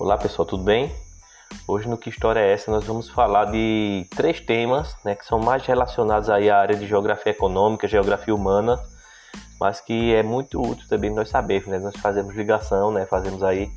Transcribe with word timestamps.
Olá 0.00 0.16
pessoal, 0.16 0.46
tudo 0.46 0.62
bem? 0.62 0.94
Hoje 1.66 1.88
no 1.88 1.98
Que 1.98 2.08
História 2.08 2.38
é 2.38 2.52
Essa 2.52 2.70
nós 2.70 2.84
vamos 2.84 3.10
falar 3.10 3.46
de 3.46 4.06
três 4.10 4.40
temas 4.40 4.96
né, 5.04 5.16
que 5.16 5.26
são 5.26 5.40
mais 5.40 5.66
relacionados 5.66 6.30
aí 6.30 6.48
à 6.48 6.56
área 6.56 6.76
de 6.76 6.86
geografia 6.86 7.32
econômica, 7.32 7.88
geografia 7.88 8.32
humana, 8.32 8.80
mas 9.58 9.80
que 9.80 10.14
é 10.14 10.22
muito 10.22 10.62
útil 10.62 10.88
também 10.88 11.12
nós 11.12 11.28
sabermos, 11.28 11.66
né? 11.66 11.80
Nós 11.80 11.96
fazemos 11.96 12.32
ligação, 12.36 12.92
né? 12.92 13.06
Fazemos 13.06 13.42
aí 13.42 13.72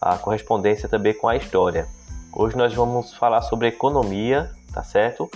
a 0.00 0.18
correspondência 0.18 0.88
também 0.88 1.14
com 1.14 1.28
a 1.28 1.36
história. 1.36 1.86
Hoje 2.32 2.56
nós 2.56 2.74
vamos 2.74 3.14
falar 3.14 3.42
sobre 3.42 3.68
economia, 3.68 4.50
tá 4.72 4.82
certo? 4.82 5.30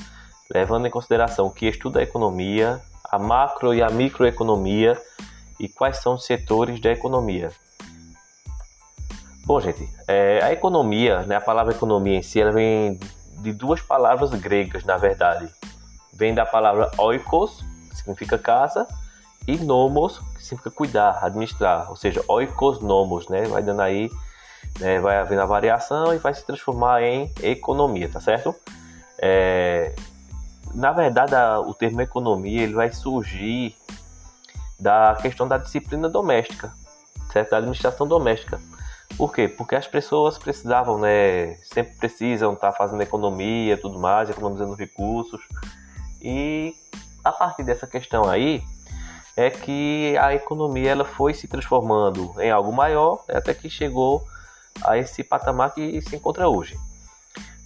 Levando 0.52 0.88
em 0.88 0.90
consideração 0.90 1.46
o 1.46 1.52
que 1.52 1.66
estuda 1.66 2.00
a 2.00 2.02
economia, 2.02 2.82
a 3.04 3.20
macro 3.20 3.72
e 3.72 3.80
a 3.80 3.88
microeconomia 3.88 5.00
e 5.60 5.68
quais 5.68 5.98
são 5.98 6.14
os 6.14 6.26
setores 6.26 6.80
da 6.80 6.90
economia. 6.90 7.52
Bom, 9.48 9.62
gente, 9.62 9.88
é, 10.06 10.42
a 10.42 10.52
economia, 10.52 11.22
né, 11.22 11.36
a 11.36 11.40
palavra 11.40 11.72
economia 11.72 12.18
em 12.18 12.22
si, 12.22 12.38
ela 12.38 12.52
vem 12.52 13.00
de 13.38 13.50
duas 13.50 13.80
palavras 13.80 14.28
gregas, 14.34 14.84
na 14.84 14.98
verdade. 14.98 15.48
Vem 16.12 16.34
da 16.34 16.44
palavra 16.44 16.90
oikos, 16.98 17.64
que 17.88 17.96
significa 17.96 18.36
casa, 18.36 18.86
e 19.46 19.56
nomos, 19.56 20.18
que 20.36 20.44
significa 20.44 20.70
cuidar, 20.70 21.24
administrar, 21.24 21.88
ou 21.88 21.96
seja, 21.96 22.22
oikos 22.28 22.80
nomos, 22.80 23.26
né? 23.28 23.46
Vai 23.46 23.62
dando 23.62 23.80
aí, 23.80 24.10
né, 24.80 25.00
vai 25.00 25.16
havendo 25.16 25.40
a 25.40 25.46
variação 25.46 26.12
e 26.12 26.18
vai 26.18 26.34
se 26.34 26.44
transformar 26.44 27.02
em 27.02 27.32
economia, 27.42 28.10
tá 28.10 28.20
certo? 28.20 28.54
É, 29.18 29.94
na 30.74 30.92
verdade, 30.92 31.34
a, 31.34 31.58
o 31.58 31.72
termo 31.72 32.02
economia 32.02 32.64
ele 32.64 32.74
vai 32.74 32.92
surgir 32.92 33.74
da 34.78 35.16
questão 35.22 35.48
da 35.48 35.56
disciplina 35.56 36.06
doméstica, 36.06 36.70
certo? 37.32 37.52
Da 37.52 37.56
administração 37.56 38.06
doméstica. 38.06 38.60
Por 39.16 39.32
quê? 39.32 39.48
Porque 39.48 39.74
as 39.74 39.86
pessoas 39.86 40.38
precisavam, 40.38 40.98
né? 40.98 41.56
Sempre 41.64 41.96
precisam 41.96 42.52
estar 42.52 42.72
tá 42.72 42.76
fazendo 42.76 43.02
economia, 43.02 43.76
tudo 43.76 43.98
mais, 43.98 44.30
economizando 44.30 44.74
recursos. 44.74 45.40
E 46.20 46.74
a 47.24 47.32
partir 47.32 47.62
dessa 47.62 47.86
questão 47.86 48.28
aí 48.28 48.62
é 49.36 49.50
que 49.50 50.16
a 50.18 50.34
economia 50.34 50.90
ela 50.90 51.04
foi 51.04 51.32
se 51.34 51.46
transformando 51.46 52.34
em 52.40 52.50
algo 52.50 52.72
maior 52.72 53.24
até 53.28 53.54
que 53.54 53.70
chegou 53.70 54.24
a 54.84 54.96
esse 54.96 55.22
patamar 55.22 55.74
que 55.74 56.00
se 56.02 56.16
encontra 56.16 56.48
hoje. 56.48 56.78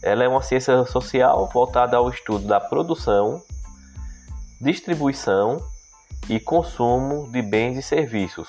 Ela 0.03 0.25
é 0.25 0.29
uma 0.29 0.43
ciência 0.43 0.85
social 0.87 1.49
voltada 1.53 1.97
ao 1.97 2.09
estudo 2.09 2.47
da 2.47 2.61
produção, 2.61 3.43
distribuição 4.61 5.65
e 6.29 6.41
consumo 6.41 7.31
de 7.31 7.41
bens 7.41 7.79
e 7.79 7.83
serviços 7.83 8.49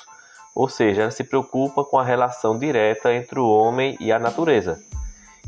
ou 0.55 0.69
seja, 0.69 1.03
ela 1.03 1.11
se 1.11 1.23
preocupa 1.23 1.83
com 1.83 1.97
a 1.97 2.03
relação 2.03 2.57
direta 2.57 3.13
entre 3.13 3.39
o 3.39 3.49
homem 3.49 3.97
e 3.99 4.11
a 4.11 4.19
natureza 4.19 4.79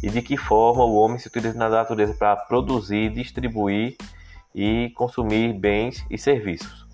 e 0.02 0.10
de 0.10 0.22
que 0.22 0.38
forma 0.38 0.84
o 0.84 0.96
homem 0.96 1.18
se 1.18 1.28
utiliza 1.28 1.58
na 1.58 1.70
natureza 1.70 2.14
para 2.14 2.36
produzir, 2.36 3.10
distribuir 3.10 3.98
e 4.54 4.92
consumir 4.96 5.54
bens 5.54 6.06
e 6.10 6.18
serviços. 6.18 6.86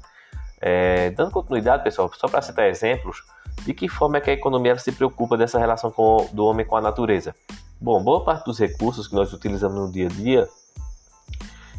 É, 0.59 1.09
dando 1.11 1.31
continuidade, 1.31 1.83
pessoal, 1.83 2.09
só 2.13 2.27
para 2.27 2.41
citar 2.41 2.67
exemplos, 2.67 3.23
de 3.63 3.73
que 3.73 3.89
forma 3.89 4.17
é 4.17 4.21
que 4.21 4.29
a 4.29 4.33
economia 4.33 4.77
se 4.77 4.91
preocupa 4.91 5.35
dessa 5.35 5.59
relação 5.59 5.91
com, 5.91 6.29
do 6.31 6.45
homem 6.45 6.65
com 6.65 6.77
a 6.77 6.81
natureza? 6.81 7.35
Bom, 7.79 8.03
boa 8.03 8.23
parte 8.23 8.45
dos 8.45 8.59
recursos 8.59 9.07
que 9.07 9.15
nós 9.15 9.33
utilizamos 9.33 9.77
no 9.77 9.91
dia 9.91 10.05
a 10.05 10.09
dia, 10.09 10.47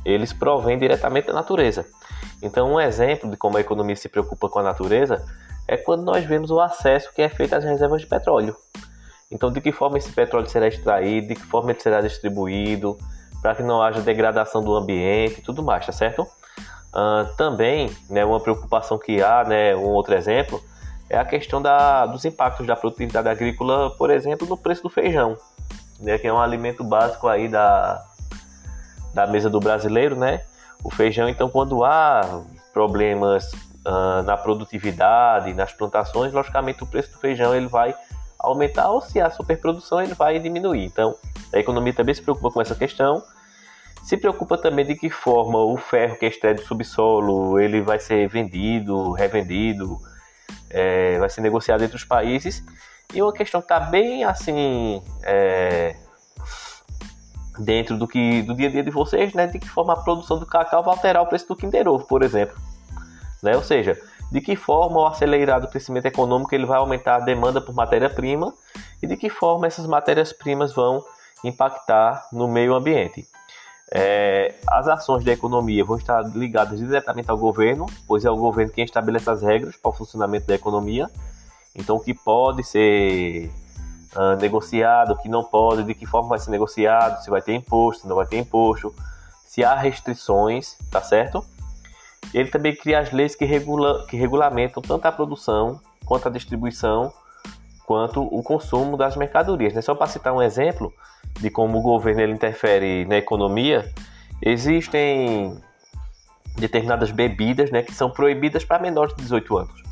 eles 0.04 0.32
provêm 0.32 0.78
diretamente 0.78 1.28
da 1.28 1.32
natureza. 1.32 1.86
Então, 2.42 2.74
um 2.74 2.80
exemplo 2.80 3.30
de 3.30 3.36
como 3.36 3.56
a 3.56 3.60
economia 3.60 3.94
se 3.94 4.08
preocupa 4.08 4.48
com 4.48 4.58
a 4.58 4.62
natureza 4.62 5.24
é 5.72 5.76
quando 5.78 6.02
nós 6.02 6.22
vemos 6.26 6.50
o 6.50 6.60
acesso 6.60 7.10
que 7.14 7.22
é 7.22 7.30
feito 7.30 7.54
às 7.54 7.64
reservas 7.64 8.02
de 8.02 8.06
petróleo. 8.06 8.54
Então, 9.30 9.50
de 9.50 9.58
que 9.58 9.72
forma 9.72 9.96
esse 9.96 10.12
petróleo 10.12 10.46
será 10.46 10.68
extraído, 10.68 11.28
de 11.28 11.34
que 11.36 11.46
forma 11.46 11.70
ele 11.70 11.80
será 11.80 12.02
distribuído, 12.02 12.98
para 13.40 13.54
que 13.54 13.62
não 13.62 13.82
haja 13.82 14.02
degradação 14.02 14.62
do 14.62 14.74
ambiente 14.76 15.38
e 15.38 15.42
tudo 15.42 15.62
mais, 15.62 15.86
tá 15.86 15.92
certo? 15.92 16.24
Uh, 16.94 17.34
também, 17.38 17.90
né, 18.10 18.22
uma 18.22 18.38
preocupação 18.38 18.98
que 18.98 19.22
há, 19.22 19.44
né, 19.44 19.74
um 19.74 19.88
outro 19.88 20.14
exemplo, 20.14 20.62
é 21.08 21.16
a 21.16 21.24
questão 21.24 21.62
da, 21.62 22.04
dos 22.04 22.26
impactos 22.26 22.66
da 22.66 22.76
produtividade 22.76 23.30
agrícola, 23.30 23.96
por 23.96 24.10
exemplo, 24.10 24.46
no 24.46 24.58
preço 24.58 24.82
do 24.82 24.90
feijão, 24.90 25.38
né, 25.98 26.18
que 26.18 26.26
é 26.26 26.32
um 26.32 26.38
alimento 26.38 26.84
básico 26.84 27.28
aí 27.28 27.48
da, 27.48 28.04
da 29.14 29.26
mesa 29.26 29.48
do 29.48 29.58
brasileiro, 29.58 30.16
né? 30.16 30.44
O 30.84 30.90
feijão, 30.90 31.30
então, 31.30 31.48
quando 31.48 31.82
há 31.82 32.42
problemas 32.74 33.50
uh, 33.86 34.22
na 34.22 34.36
produtividade, 34.36 35.54
nas 35.54 35.72
plantações, 35.72 36.32
logicamente 36.32 36.82
o 36.82 36.86
preço 36.86 37.12
do 37.12 37.18
feijão 37.18 37.54
ele 37.54 37.66
vai 37.66 37.94
aumentar 38.38 38.88
ou 38.88 39.00
se 39.00 39.20
há 39.20 39.30
superprodução 39.30 40.00
ele 40.00 40.14
vai 40.14 40.38
diminuir. 40.38 40.84
Então 40.84 41.14
a 41.52 41.58
economia 41.58 41.92
também 41.92 42.14
se 42.14 42.22
preocupa 42.22 42.50
com 42.50 42.60
essa 42.60 42.74
questão. 42.74 43.22
Se 44.02 44.16
preocupa 44.16 44.58
também 44.58 44.84
de 44.84 44.96
que 44.96 45.08
forma 45.08 45.58
o 45.58 45.76
ferro 45.76 46.16
que 46.16 46.26
é 46.42 46.54
do 46.54 46.62
subsolo 46.62 47.60
ele 47.60 47.80
vai 47.80 48.00
ser 48.00 48.28
vendido, 48.28 49.12
revendido, 49.12 50.00
é, 50.68 51.18
vai 51.18 51.30
ser 51.30 51.40
negociado 51.40 51.84
entre 51.84 51.96
os 51.96 52.04
países. 52.04 52.64
E 53.14 53.22
uma 53.22 53.32
questão 53.32 53.60
que 53.60 53.66
está 53.66 53.78
bem 53.78 54.24
assim 54.24 55.00
é, 55.22 55.94
dentro 57.58 57.96
do 57.96 58.08
que 58.08 58.42
do 58.42 58.54
dia 58.54 58.68
a 58.68 58.72
dia 58.72 58.82
de 58.82 58.90
vocês, 58.90 59.34
né? 59.34 59.46
De 59.46 59.58
que 59.58 59.68
forma 59.68 59.92
a 59.92 59.96
produção 59.96 60.38
do 60.38 60.46
cacau 60.46 60.82
vai 60.82 60.94
alterar 60.94 61.22
o 61.22 61.26
preço 61.26 61.46
do 61.46 61.56
Kinder 61.56 61.86
Ovo, 61.86 62.04
por 62.06 62.22
exemplo. 62.22 62.56
Né? 63.42 63.56
Ou 63.56 63.62
seja, 63.62 64.00
de 64.30 64.40
que 64.40 64.54
forma 64.56 65.00
o 65.00 65.06
acelerado 65.06 65.68
crescimento 65.68 66.06
econômico 66.06 66.54
ele 66.54 66.64
vai 66.64 66.78
aumentar 66.78 67.16
a 67.16 67.20
demanda 67.20 67.60
por 67.60 67.74
matéria-prima 67.74 68.54
e 69.02 69.06
de 69.06 69.16
que 69.16 69.28
forma 69.28 69.66
essas 69.66 69.86
matérias-primas 69.86 70.72
vão 70.72 71.04
impactar 71.44 72.28
no 72.32 72.46
meio 72.46 72.74
ambiente. 72.74 73.26
É, 73.94 74.54
as 74.66 74.88
ações 74.88 75.22
da 75.22 75.32
economia 75.32 75.84
vão 75.84 75.98
estar 75.98 76.22
ligadas 76.34 76.78
diretamente 76.78 77.30
ao 77.30 77.36
governo, 77.36 77.84
pois 78.06 78.24
é 78.24 78.30
o 78.30 78.36
governo 78.36 78.72
quem 78.72 78.84
estabelece 78.84 79.28
as 79.28 79.42
regras 79.42 79.76
para 79.76 79.90
o 79.90 79.92
funcionamento 79.92 80.46
da 80.46 80.54
economia. 80.54 81.10
Então, 81.74 81.96
o 81.96 82.00
que 82.00 82.14
pode 82.14 82.64
ser 82.64 83.50
uh, 84.16 84.40
negociado, 84.40 85.12
o 85.12 85.18
que 85.18 85.28
não 85.28 85.44
pode, 85.44 85.84
de 85.84 85.94
que 85.94 86.06
forma 86.06 86.30
vai 86.30 86.38
ser 86.38 86.50
negociado, 86.50 87.22
se 87.22 87.28
vai 87.28 87.42
ter 87.42 87.54
imposto, 87.54 88.02
se 88.02 88.08
não 88.08 88.16
vai 88.16 88.26
ter 88.26 88.38
imposto, 88.38 88.94
se 89.46 89.62
há 89.62 89.74
restrições, 89.74 90.76
tá 90.90 91.02
certo? 91.02 91.44
Ele 92.32 92.48
também 92.50 92.74
cria 92.74 93.00
as 93.00 93.12
leis 93.12 93.34
que, 93.34 93.44
regula, 93.44 94.06
que 94.06 94.16
regulamentam 94.16 94.82
tanto 94.82 95.06
a 95.06 95.12
produção 95.12 95.80
quanto 96.04 96.28
a 96.28 96.30
distribuição, 96.30 97.12
quanto 97.86 98.22
o 98.22 98.42
consumo 98.42 98.96
das 98.96 99.16
mercadorias. 99.16 99.74
Né? 99.74 99.82
Só 99.82 99.94
para 99.94 100.06
citar 100.06 100.32
um 100.32 100.42
exemplo 100.42 100.92
de 101.40 101.50
como 101.50 101.78
o 101.78 101.82
governo 101.82 102.20
ele 102.20 102.32
interfere 102.32 103.04
na 103.06 103.16
economia, 103.16 103.90
existem 104.40 105.56
determinadas 106.56 107.10
bebidas 107.10 107.70
né, 107.70 107.82
que 107.82 107.94
são 107.94 108.10
proibidas 108.10 108.64
para 108.64 108.78
menores 108.78 109.14
de 109.14 109.22
18 109.22 109.58
anos. 109.58 109.82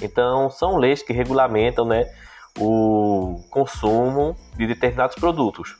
Então, 0.00 0.50
são 0.50 0.76
leis 0.76 1.02
que 1.02 1.12
regulamentam 1.12 1.84
né, 1.84 2.06
o 2.58 3.42
consumo 3.50 4.36
de 4.56 4.66
determinados 4.66 5.16
produtos. 5.16 5.76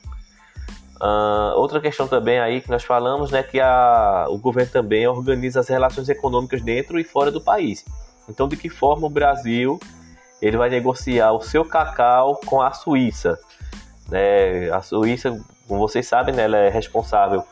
Uh, 1.01 1.55
outra 1.55 1.79
questão 1.79 2.09
também 2.09 2.39
aí 2.39 2.59
que 2.59 2.69
nós 2.69 2.83
falamos, 2.83 3.31
né, 3.31 3.41
que 3.41 3.59
a, 3.59 4.25
o 4.29 4.37
governo 4.37 4.69
também 4.69 5.07
organiza 5.07 5.61
as 5.61 5.67
relações 5.69 6.09
econômicas 6.09 6.61
dentro 6.61 6.99
e 6.99 7.05
fora 7.05 7.31
do 7.31 7.39
país. 7.39 7.85
Então, 8.27 8.49
de 8.49 8.57
que 8.57 8.69
forma 8.69 9.07
o 9.07 9.09
Brasil 9.09 9.79
ele 10.41 10.57
vai 10.57 10.69
negociar 10.69 11.31
o 11.31 11.41
seu 11.41 11.63
cacau 11.63 12.39
com 12.45 12.61
a 12.61 12.71
Suíça? 12.71 13.39
Né? 14.09 14.69
A 14.71 14.81
Suíça, 14.81 15.39
como 15.67 15.79
vocês 15.79 16.05
sabem, 16.05 16.35
né, 16.35 16.43
ela 16.43 16.57
é 16.57 16.69
responsável 16.69 17.45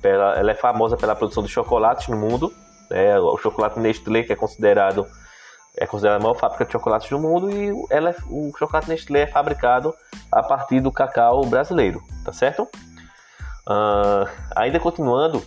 pela, 0.00 0.38
ela 0.38 0.50
é 0.50 0.54
famosa 0.54 0.96
pela 0.96 1.14
produção 1.14 1.42
de 1.42 1.50
chocolates 1.50 2.08
no 2.08 2.16
mundo. 2.16 2.54
Né? 2.90 3.18
O 3.18 3.36
chocolate 3.36 3.78
Nestlé 3.78 4.22
que 4.22 4.32
é 4.32 4.36
considerado 4.36 5.06
é 5.76 5.86
considerada 5.86 6.20
a 6.20 6.22
maior 6.22 6.36
fábrica 6.38 6.64
de 6.64 6.72
chocolates 6.72 7.10
do 7.10 7.18
mundo 7.18 7.50
e 7.50 7.70
ela 7.90 8.10
é, 8.10 8.16
o 8.30 8.52
chocolate 8.56 8.88
Nestlé 8.88 9.22
é 9.22 9.26
fabricado 9.26 9.92
a 10.30 10.42
partir 10.42 10.80
do 10.80 10.92
cacau 10.92 11.44
brasileiro, 11.44 12.02
tá 12.24 12.32
certo? 12.32 12.68
Uh, 13.66 14.28
ainda 14.54 14.78
continuando, 14.78 15.42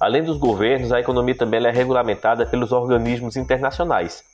além 0.00 0.22
dos 0.22 0.38
governos, 0.38 0.92
a 0.92 1.00
economia 1.00 1.36
também 1.36 1.64
é 1.64 1.70
regulamentada 1.70 2.46
pelos 2.46 2.72
organismos 2.72 3.36
internacionais. 3.36 4.24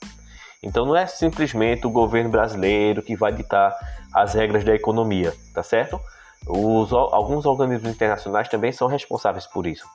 Então 0.63 0.85
não 0.85 0.95
é 0.95 1.07
simplesmente 1.07 1.87
o 1.87 1.91
governo 1.91 2.31
brasileiro 2.31 3.03
que 3.03 3.17
vai 3.17 3.33
ditar 3.33 3.75
as 4.13 4.35
regras 4.35 4.63
da 4.63 4.75
economia, 4.75 5.35
tá 5.55 5.63
certo? 5.63 6.01
Os, 6.47 6.93
alguns 6.93 7.47
organismos 7.47 7.91
internacionais 7.91 8.49
também 8.49 8.73
são 8.73 8.87
responsáveis 8.87 9.47
por 9.47 9.67
isso. 9.67 9.87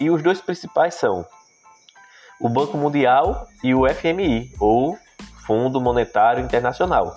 E 0.00 0.10
os 0.10 0.22
dois 0.22 0.40
principais 0.40 0.94
são 0.94 1.26
o 2.40 2.48
Banco 2.48 2.76
Mundial 2.76 3.46
e 3.62 3.74
o 3.74 3.88
FMI, 3.88 4.52
ou 4.58 4.98
Fundo 5.46 5.80
Monetário 5.80 6.44
Internacional. 6.44 7.14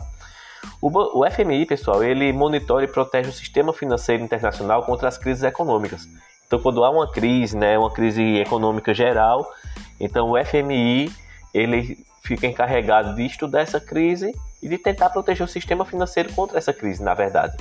O, 0.82 1.26
FMI, 1.30 1.66
pessoal, 1.66 2.04
ele 2.04 2.32
monitora 2.32 2.84
e 2.84 2.88
protege 2.88 3.30
o 3.30 3.34
sistema 3.34 3.74
financeiro 3.74 4.24
internacional 4.24 4.84
contra 4.84 5.08
as 5.08 5.18
crises 5.18 5.44
econômicas. 5.44 6.08
Então, 6.46 6.60
quando 6.60 6.84
há 6.84 6.90
uma 6.90 7.12
crise, 7.12 7.58
né, 7.58 7.78
uma 7.78 7.92
crise 7.92 8.22
econômica 8.38 8.94
geral, 8.94 9.50
então 10.00 10.32
o 10.32 10.46
FMI 10.46 11.12
ele 11.54 11.98
fica 12.22 12.46
encarregado 12.48 13.16
de 13.16 13.26
estudar 13.26 13.62
essa 13.62 13.80
crise 13.80 14.34
e 14.62 14.68
de 14.68 14.78
tentar 14.78 15.10
proteger 15.10 15.46
o 15.46 15.50
sistema 15.50 15.86
financeiro 15.86 16.32
contra 16.34 16.58
essa 16.58 16.74
crise, 16.74 17.04
na 17.04 17.14
verdade. 17.14 17.56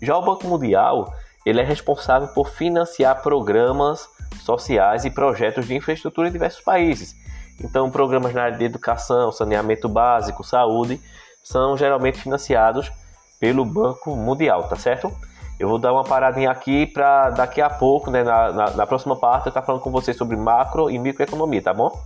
Já 0.00 0.16
o 0.16 0.22
Banco 0.22 0.46
Mundial, 0.46 1.12
ele 1.44 1.60
é 1.60 1.64
responsável 1.64 2.28
por 2.28 2.50
financiar 2.50 3.22
programas 3.22 4.08
sociais 4.42 5.04
e 5.04 5.10
projetos 5.10 5.66
de 5.66 5.74
infraestrutura 5.74 6.28
em 6.28 6.32
diversos 6.32 6.62
países. 6.62 7.14
Então, 7.60 7.90
programas 7.90 8.34
na 8.34 8.42
área 8.42 8.58
de 8.58 8.64
educação, 8.64 9.32
saneamento 9.32 9.88
básico, 9.88 10.44
saúde, 10.44 11.00
são 11.46 11.76
geralmente 11.76 12.18
financiados 12.18 12.90
pelo 13.38 13.64
Banco 13.64 14.16
Mundial, 14.16 14.68
tá 14.68 14.74
certo? 14.74 15.16
Eu 15.60 15.68
vou 15.68 15.78
dar 15.78 15.92
uma 15.92 16.02
paradinha 16.02 16.50
aqui 16.50 16.86
para 16.88 17.30
daqui 17.30 17.60
a 17.60 17.70
pouco, 17.70 18.10
né, 18.10 18.24
na, 18.24 18.52
na, 18.52 18.70
na 18.70 18.84
próxima 18.84 19.14
parte, 19.14 19.46
eu 19.46 19.50
estar 19.50 19.60
tá 19.60 19.66
falando 19.66 19.80
com 19.80 19.92
vocês 19.92 20.16
sobre 20.16 20.36
macro 20.36 20.90
e 20.90 20.98
microeconomia, 20.98 21.62
tá 21.62 21.72
bom? 21.72 21.96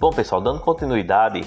Bom, 0.00 0.10
pessoal, 0.10 0.40
dando 0.40 0.58
continuidade 0.58 1.44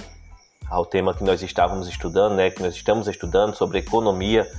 ao 0.69 0.85
tema 0.85 1.13
que 1.13 1.23
nós 1.23 1.41
estávamos 1.43 1.89
estudando, 1.89 2.35
né, 2.35 2.49
que 2.49 2.63
nós 2.63 2.73
estamos 2.73 3.09
estudando 3.09 3.53
sobre 3.55 3.79
economia, 3.79 4.49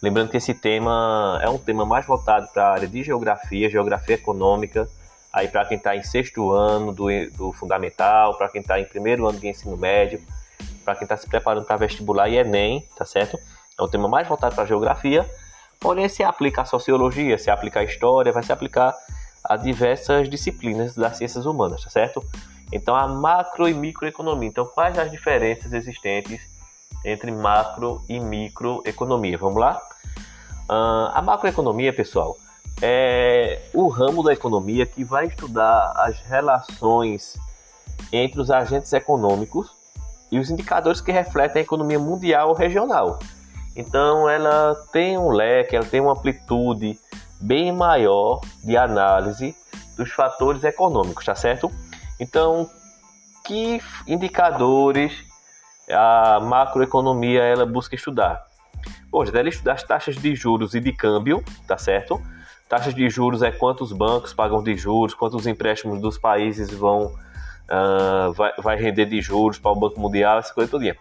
lembrando 0.00 0.30
que 0.30 0.36
esse 0.36 0.54
tema 0.54 1.38
é 1.42 1.48
um 1.48 1.58
tema 1.58 1.84
mais 1.84 2.06
voltado 2.06 2.48
para 2.48 2.64
a 2.64 2.72
área 2.72 2.88
de 2.88 3.02
geografia, 3.02 3.68
geografia 3.68 4.14
econômica, 4.14 4.88
aí 5.32 5.48
para 5.48 5.64
quem 5.64 5.76
está 5.76 5.96
em 5.96 6.02
sexto 6.02 6.52
ano 6.52 6.92
do, 6.92 7.06
do 7.32 7.52
fundamental, 7.52 8.36
para 8.36 8.48
quem 8.48 8.60
está 8.60 8.80
em 8.80 8.84
primeiro 8.84 9.26
ano 9.26 9.38
de 9.38 9.48
ensino 9.48 9.76
médio, 9.76 10.20
para 10.84 10.94
quem 10.94 11.04
está 11.04 11.16
se 11.16 11.28
preparando 11.28 11.66
para 11.66 11.76
vestibular 11.76 12.28
e 12.28 12.36
Enem, 12.36 12.86
tá 12.96 13.04
certo? 13.04 13.38
É 13.78 13.82
um 13.82 13.88
tema 13.88 14.08
mais 14.08 14.26
voltado 14.26 14.54
para 14.54 14.64
a 14.64 14.66
geografia, 14.66 15.28
porém 15.78 16.08
se 16.08 16.22
aplica 16.22 16.62
à 16.62 16.64
sociologia, 16.64 17.36
se 17.38 17.50
aplica 17.50 17.80
à 17.80 17.84
história, 17.84 18.32
vai 18.32 18.42
se 18.42 18.52
aplicar 18.52 18.94
a 19.44 19.56
diversas 19.56 20.28
disciplinas 20.28 20.94
das 20.94 21.16
ciências 21.16 21.46
humanas, 21.46 21.82
tá 21.84 21.90
certo? 21.90 22.24
Então, 22.72 22.94
a 22.94 23.06
macro 23.06 23.68
e 23.68 23.74
microeconomia. 23.74 24.48
Então, 24.48 24.66
quais 24.66 24.98
as 24.98 25.10
diferenças 25.10 25.72
existentes 25.72 26.40
entre 27.04 27.30
macro 27.30 28.02
e 28.08 28.18
microeconomia? 28.18 29.38
Vamos 29.38 29.60
lá? 29.60 29.80
Uh, 30.68 31.10
a 31.14 31.22
macroeconomia, 31.22 31.92
pessoal, 31.92 32.36
é 32.82 33.62
o 33.72 33.88
ramo 33.88 34.22
da 34.22 34.32
economia 34.32 34.86
que 34.86 35.02
vai 35.02 35.26
estudar 35.26 35.92
as 35.96 36.20
relações 36.20 37.38
entre 38.12 38.40
os 38.40 38.50
agentes 38.50 38.92
econômicos 38.92 39.70
e 40.30 40.38
os 40.38 40.50
indicadores 40.50 41.00
que 41.00 41.10
refletem 41.10 41.60
a 41.60 41.64
economia 41.64 41.98
mundial 41.98 42.48
ou 42.48 42.54
regional. 42.54 43.18
Então, 43.74 44.28
ela 44.28 44.74
tem 44.92 45.16
um 45.16 45.30
leque, 45.30 45.76
ela 45.76 45.86
tem 45.86 46.00
uma 46.00 46.12
amplitude 46.12 46.98
bem 47.40 47.72
maior 47.72 48.40
de 48.62 48.76
análise 48.76 49.56
dos 49.96 50.10
fatores 50.12 50.64
econômicos, 50.64 51.24
tá 51.24 51.34
certo? 51.34 51.70
Então, 52.20 52.68
que 53.44 53.80
indicadores 54.06 55.12
a 55.90 56.40
macroeconomia 56.40 57.42
ela 57.42 57.66
busca 57.66 57.94
estudar? 57.94 58.46
Hoje, 59.10 59.36
ela 59.36 59.48
estuda 59.48 59.72
as 59.72 59.82
taxas 59.82 60.16
de 60.16 60.34
juros 60.34 60.74
e 60.74 60.80
de 60.80 60.92
câmbio, 60.92 61.42
tá 61.66 61.78
certo? 61.78 62.20
Taxas 62.68 62.94
de 62.94 63.08
juros 63.08 63.42
é 63.42 63.50
quantos 63.50 63.92
bancos 63.92 64.34
pagam 64.34 64.62
de 64.62 64.76
juros, 64.76 65.14
quantos 65.14 65.46
empréstimos 65.46 66.00
dos 66.00 66.18
países 66.18 66.70
vão 66.70 67.06
uh, 67.06 68.32
vai, 68.32 68.52
vai 68.58 68.76
render 68.76 69.06
de 69.06 69.20
juros 69.20 69.58
para 69.58 69.72
o 69.72 69.76
Banco 69.76 69.98
Mundial, 70.00 70.38
essa 70.38 70.52
coisa 70.52 70.70
toda. 70.70 70.96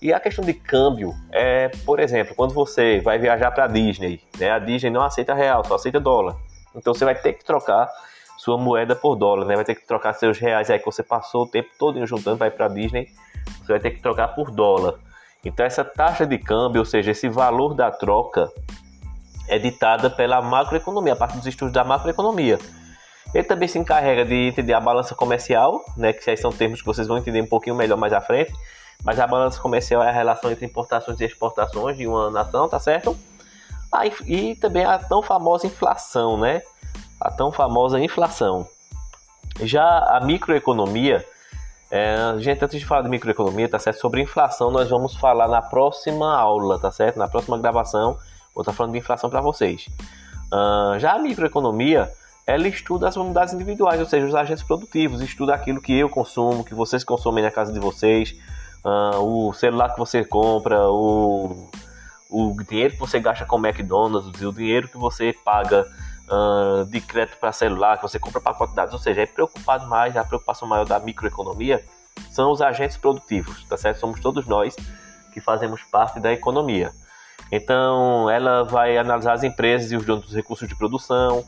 E 0.00 0.12
a 0.12 0.20
questão 0.20 0.44
de 0.44 0.54
câmbio 0.54 1.14
é, 1.30 1.68
por 1.84 2.00
exemplo, 2.00 2.34
quando 2.34 2.54
você 2.54 3.00
vai 3.00 3.18
viajar 3.18 3.50
para 3.50 3.64
a 3.64 3.68
Disney, 3.68 4.22
né? 4.38 4.50
A 4.50 4.58
Disney 4.58 4.90
não 4.90 5.02
aceita 5.02 5.34
real, 5.34 5.62
só 5.64 5.74
aceita 5.74 6.00
dólar. 6.00 6.36
Então 6.74 6.94
você 6.94 7.04
vai 7.04 7.14
ter 7.14 7.34
que 7.34 7.44
trocar 7.44 7.90
sua 8.38 8.56
moeda 8.56 8.96
por 8.96 9.16
dólar, 9.16 9.44
né? 9.44 9.54
Vai 9.54 9.64
ter 9.64 9.74
que 9.74 9.86
trocar 9.86 10.14
seus 10.14 10.38
reais 10.38 10.70
aí 10.70 10.78
que 10.78 10.86
você 10.86 11.02
passou 11.02 11.42
o 11.42 11.46
tempo 11.46 11.68
todo 11.78 12.04
juntando 12.06 12.38
vai 12.38 12.50
para 12.50 12.68
Disney, 12.68 13.08
você 13.58 13.72
vai 13.72 13.80
ter 13.80 13.90
que 13.90 14.02
trocar 14.02 14.28
por 14.28 14.50
dólar. 14.50 14.94
Então 15.44 15.64
essa 15.64 15.84
taxa 15.84 16.26
de 16.26 16.38
câmbio, 16.38 16.80
ou 16.80 16.84
seja, 16.84 17.10
esse 17.10 17.28
valor 17.28 17.74
da 17.74 17.90
troca 17.90 18.50
é 19.48 19.58
ditada 19.58 20.10
pela 20.10 20.40
macroeconomia, 20.40 21.14
a 21.14 21.16
parte 21.16 21.36
dos 21.36 21.46
estudos 21.46 21.72
da 21.72 21.82
macroeconomia. 21.82 22.58
Ele 23.34 23.44
também 23.44 23.68
se 23.68 23.78
encarrega 23.78 24.24
de 24.24 24.48
entender 24.48 24.72
a 24.72 24.80
balança 24.80 25.14
comercial, 25.14 25.84
né, 25.96 26.12
que 26.12 26.36
são 26.36 26.50
termos 26.50 26.80
que 26.80 26.86
vocês 26.86 27.06
vão 27.06 27.18
entender 27.18 27.40
um 27.40 27.46
pouquinho 27.46 27.76
melhor 27.76 27.96
mais 27.96 28.12
à 28.12 28.20
frente. 28.20 28.52
Mas 29.04 29.18
a 29.18 29.26
balança 29.26 29.60
comercial 29.60 30.02
é 30.02 30.08
a 30.08 30.12
relação 30.12 30.50
entre 30.50 30.66
importações 30.66 31.18
e 31.20 31.24
exportações 31.24 31.96
de 31.96 32.06
uma 32.06 32.30
nação, 32.30 32.68
tá 32.68 32.78
certo? 32.78 33.16
Ah, 33.90 34.02
e 34.26 34.54
também 34.56 34.84
a 34.84 34.98
tão 34.98 35.22
famosa 35.22 35.66
inflação, 35.66 36.36
né? 36.36 36.60
a 37.20 37.30
tão 37.30 37.52
famosa 37.52 38.00
inflação. 38.00 38.66
Já 39.60 39.84
a 40.16 40.20
microeconomia, 40.24 41.24
é, 41.90 42.38
gente, 42.38 42.64
antes 42.64 42.78
de 42.78 42.86
falar 42.86 43.02
de 43.02 43.08
microeconomia, 43.08 43.68
tá 43.68 43.78
certo? 43.78 43.98
Sobre 43.98 44.22
inflação, 44.22 44.70
nós 44.70 44.88
vamos 44.88 45.16
falar 45.16 45.48
na 45.48 45.60
próxima 45.60 46.36
aula, 46.36 46.78
tá 46.78 46.90
certo? 46.92 47.18
Na 47.18 47.26
próxima 47.26 47.58
gravação, 47.58 48.16
vou 48.54 48.62
estar 48.62 48.72
tá 48.72 48.72
falando 48.72 48.92
de 48.92 48.98
inflação 48.98 49.28
para 49.28 49.40
vocês. 49.40 49.88
Uh, 50.52 50.98
já 51.00 51.14
a 51.14 51.18
microeconomia, 51.18 52.08
ela 52.46 52.68
estuda 52.68 53.08
as 53.08 53.16
unidades 53.16 53.54
individuais, 53.54 53.98
ou 53.98 54.06
seja, 54.06 54.24
os 54.24 54.34
agentes 54.36 54.62
produtivos, 54.62 55.20
estuda 55.20 55.52
aquilo 55.52 55.80
que 55.80 55.92
eu 55.92 56.08
consumo, 56.08 56.64
que 56.64 56.74
vocês 56.74 57.02
consomem 57.02 57.42
na 57.42 57.50
casa 57.50 57.72
de 57.72 57.80
vocês, 57.80 58.36
uh, 58.84 59.18
o 59.18 59.52
celular 59.52 59.92
que 59.92 59.98
você 59.98 60.24
compra, 60.24 60.88
o, 60.88 61.68
o 62.30 62.56
dinheiro 62.68 62.94
que 62.94 63.00
você 63.00 63.18
gasta 63.18 63.44
com 63.44 63.58
McDonald's, 63.58 64.42
o 64.42 64.52
dinheiro 64.52 64.88
que 64.88 64.96
você 64.96 65.34
paga 65.44 65.84
uh, 66.30 66.84
de 66.86 67.00
crédito 67.00 67.38
para 67.38 67.52
celular, 67.52 67.96
que 67.96 68.02
você 68.02 68.18
compra 68.18 68.40
pacote 68.40 68.70
de 68.70 68.76
dados, 68.76 68.94
ou 68.94 69.00
seja, 69.00 69.22
é 69.22 69.26
preocupado 69.26 69.86
mais, 69.86 70.16
a 70.16 70.24
preocupação 70.24 70.68
maior 70.68 70.86
da 70.86 70.98
microeconomia 70.98 71.84
são 72.30 72.50
os 72.52 72.62
agentes 72.62 72.96
produtivos, 72.96 73.64
tá 73.64 73.76
certo? 73.76 73.98
Somos 73.98 74.20
todos 74.20 74.46
nós 74.46 74.76
que 75.32 75.40
fazemos 75.40 75.82
parte 75.82 76.20
da 76.20 76.32
economia. 76.32 76.92
Então, 77.50 78.30
ela 78.30 78.62
vai 78.62 78.96
analisar 78.96 79.32
as 79.32 79.42
empresas 79.42 79.90
e 79.90 79.96
os 79.96 80.04
donos 80.04 80.26
dos 80.26 80.34
recursos 80.34 80.68
de 80.68 80.76
produção, 80.76 81.44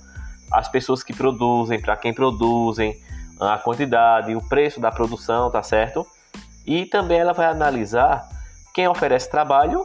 as 0.50 0.68
pessoas 0.68 1.02
que 1.02 1.14
produzem, 1.14 1.80
para 1.80 1.96
quem 1.96 2.12
produzem, 2.12 3.00
a 3.40 3.58
quantidade, 3.58 4.34
o 4.34 4.48
preço 4.48 4.80
da 4.80 4.90
produção, 4.90 5.50
tá 5.50 5.62
certo? 5.62 6.06
E 6.66 6.86
também 6.86 7.18
ela 7.18 7.32
vai 7.32 7.46
analisar 7.46 8.28
quem 8.72 8.86
oferece 8.88 9.30
trabalho 9.30 9.84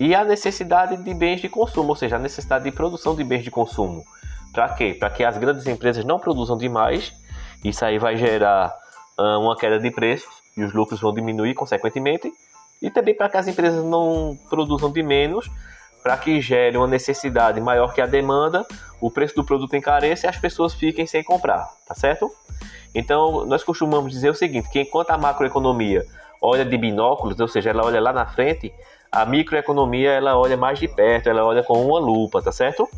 e 0.00 0.14
a 0.14 0.24
necessidade 0.24 0.96
de 0.96 1.12
bens 1.12 1.42
de 1.42 1.48
consumo, 1.50 1.90
ou 1.90 1.94
seja, 1.94 2.16
a 2.16 2.18
necessidade 2.18 2.64
de 2.64 2.72
produção 2.72 3.14
de 3.14 3.22
bens 3.22 3.44
de 3.44 3.50
consumo. 3.50 4.02
Para 4.50 4.70
quê? 4.70 4.96
Para 4.98 5.10
que 5.10 5.22
as 5.22 5.36
grandes 5.36 5.66
empresas 5.66 6.06
não 6.06 6.18
produzam 6.18 6.56
demais, 6.56 7.12
isso 7.62 7.84
aí 7.84 7.98
vai 7.98 8.16
gerar 8.16 8.74
uh, 9.18 9.38
uma 9.38 9.54
queda 9.54 9.78
de 9.78 9.90
preços 9.90 10.30
e 10.56 10.64
os 10.64 10.72
lucros 10.72 11.02
vão 11.02 11.12
diminuir 11.12 11.52
consequentemente, 11.52 12.32
e 12.80 12.90
também 12.90 13.14
para 13.14 13.28
que 13.28 13.36
as 13.36 13.46
empresas 13.46 13.84
não 13.84 14.38
produzam 14.48 14.90
de 14.90 15.02
menos, 15.02 15.50
para 16.02 16.16
que 16.16 16.40
gere 16.40 16.78
uma 16.78 16.86
necessidade 16.86 17.60
maior 17.60 17.92
que 17.92 18.00
a 18.00 18.06
demanda, 18.06 18.66
o 19.02 19.10
preço 19.10 19.34
do 19.36 19.44
produto 19.44 19.76
encareça 19.76 20.26
e 20.26 20.30
as 20.30 20.38
pessoas 20.38 20.72
fiquem 20.72 21.06
sem 21.06 21.22
comprar, 21.22 21.68
tá 21.86 21.94
certo? 21.94 22.30
Então, 22.94 23.44
nós 23.44 23.62
costumamos 23.62 24.10
dizer 24.10 24.30
o 24.30 24.34
seguinte, 24.34 24.70
que 24.70 24.80
enquanto 24.80 25.10
a 25.10 25.18
macroeconomia 25.18 26.06
olha 26.40 26.64
de 26.64 26.76
binóculos, 26.78 27.38
ou 27.38 27.46
seja, 27.46 27.68
ela 27.68 27.84
olha 27.84 28.00
lá 28.00 28.14
na 28.14 28.24
frente, 28.24 28.72
a 29.12 29.26
microeconomia 29.26 30.12
ela 30.12 30.38
olha 30.38 30.56
mais 30.56 30.78
de 30.78 30.86
perto, 30.86 31.28
ela 31.28 31.44
olha 31.44 31.62
com 31.62 31.84
uma 31.84 31.98
lupa, 31.98 32.40
tá 32.40 32.52
certo? 32.52 32.88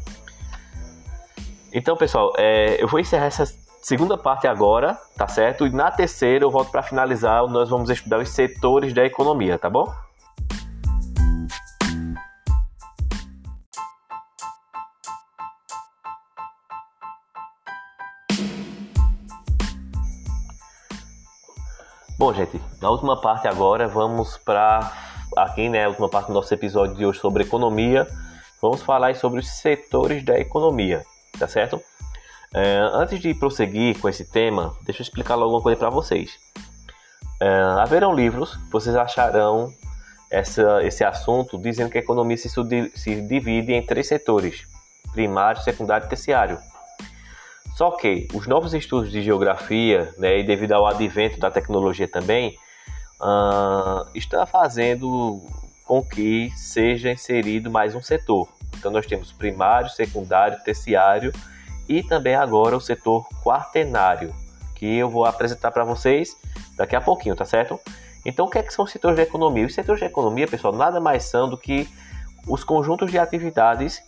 Então, 1.73 1.97
pessoal, 1.97 2.35
é, 2.37 2.83
eu 2.83 2.87
vou 2.87 3.01
encerrar 3.01 3.27
essa 3.27 3.47
segunda 3.83 4.19
parte 4.19 4.47
agora, 4.47 4.99
tá 5.17 5.27
certo? 5.27 5.67
E 5.67 5.71
na 5.71 5.91
terceira 5.91 6.45
eu 6.45 6.51
volto 6.51 6.71
para 6.71 6.83
finalizar, 6.83 7.47
nós 7.47 7.71
vamos 7.71 7.89
estudar 7.89 8.19
os 8.19 8.29
setores 8.29 8.93
da 8.93 9.05
economia, 9.07 9.59
tá 9.59 9.71
bom? 9.71 9.91
Bom, 22.19 22.33
gente, 22.35 22.61
na 22.81 22.91
última 22.91 23.21
parte 23.21 23.49
agora 23.49 23.89
vamos 23.89 24.37
para 24.37 24.93
aqui, 25.37 25.69
né, 25.69 25.85
a 25.85 25.89
última 25.89 26.09
parte 26.09 26.29
do 26.29 26.33
nosso 26.33 26.53
episódio 26.53 26.95
de 26.95 27.05
hoje 27.05 27.19
sobre 27.19 27.43
economia, 27.43 28.07
vamos 28.61 28.83
falar 28.83 29.15
sobre 29.17 29.41
os 29.41 29.49
setores 29.49 30.25
da 30.25 30.39
economia, 30.39 31.05
tá 31.39 31.49
certo? 31.49 31.81
É, 32.55 32.79
antes 32.93 33.21
de 33.21 33.35
prosseguir 33.35 33.99
com 33.99 34.09
esse 34.09 34.25
tema, 34.25 34.77
deixa 34.85 35.01
eu 35.01 35.05
explicar 35.05 35.35
logo 35.35 35.55
uma 35.55 35.63
coisa 35.63 35.79
para 35.79 35.91
vocês. 35.91 36.31
É, 37.41 37.61
haverão 37.81 38.15
livros, 38.15 38.59
vocês 38.71 38.95
acharão 38.95 39.73
essa, 40.31 40.83
esse 40.83 41.03
assunto 41.05 41.59
dizendo 41.59 41.91
que 41.91 41.99
a 41.99 42.01
economia 42.01 42.37
se, 42.37 42.49
se 42.95 43.21
divide 43.23 43.73
em 43.73 43.85
três 43.85 44.07
setores: 44.07 44.67
primário, 45.13 45.63
secundário 45.63 46.07
e 46.07 46.09
terciário. 46.09 46.59
Só 47.75 47.91
que 47.93 48.29
os 48.35 48.47
novos 48.47 48.75
estudos 48.75 49.11
de 49.11 49.23
geografia, 49.23 50.15
né, 50.19 50.39
e 50.39 50.45
devido 50.45 50.73
ao 50.73 50.87
advento 50.87 51.41
da 51.41 51.51
tecnologia 51.51 52.07
também, 52.07 52.57
uh, 53.23 54.09
está 54.15 54.45
fazendo 54.45 55.41
com 55.85 56.03
que 56.03 56.51
seja 56.57 57.13
inserido 57.13 57.71
mais 57.71 57.95
um 57.95 58.03
setor. 58.03 58.49
Então 58.77 58.91
nós 58.91 59.07
temos 59.07 59.33
primário, 59.33 59.89
secundário, 59.89 60.63
terciário 60.65 61.33
e 61.89 62.03
também 62.03 62.35
agora 62.35 62.77
o 62.77 62.81
setor 62.81 63.27
quaternário, 63.43 64.35
que 64.75 64.97
eu 64.97 65.09
vou 65.09 65.25
apresentar 65.25 65.71
para 65.71 65.85
vocês 65.85 66.37
daqui 66.77 66.97
a 66.97 67.01
pouquinho, 67.01 67.37
tá 67.37 67.45
certo? 67.45 67.79
Então 68.25 68.47
o 68.47 68.51
que, 68.51 68.59
é 68.59 68.63
que 68.63 68.73
são 68.73 68.85
os 68.85 68.91
setores 68.91 69.17
de 69.17 69.23
economia? 69.23 69.67
Os 69.67 69.75
setores 69.75 70.01
de 70.01 70.07
economia, 70.07 70.47
pessoal, 70.47 70.73
nada 70.73 71.01
mais 71.01 71.25
são 71.25 71.49
do 71.49 71.57
que 71.57 71.89
os 72.47 72.65
conjuntos 72.65 73.11
de 73.11 73.19
atividades 73.19 74.03